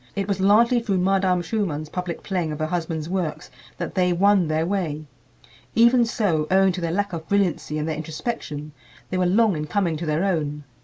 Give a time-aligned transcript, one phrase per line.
[0.15, 4.47] It was largely through Madame Schumann's public playing of her husband's works that they won
[4.47, 5.05] their way.
[5.75, 8.71] Even so, owing to their lack of brilliancy and their introspection,
[9.11, 10.63] they were long in coming to their own.